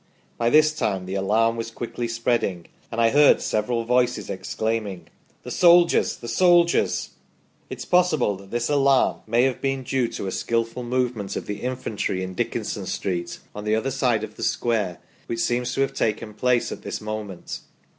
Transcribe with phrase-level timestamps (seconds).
[0.35, 5.51] By this time the alarm was quickly spreading and I heard several voices exclaiming:* The
[5.51, 6.17] soldiers!
[6.17, 7.11] the soldiers!'
[7.69, 11.35] It is possible that this alarm may have been due to a skilful move ment
[11.35, 15.75] of the infantry in Dickinson Street on the other side of the square, which seems
[15.75, 17.59] to have taken place at this moment.